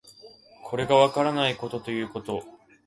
[0.63, 2.43] これがわからないことということ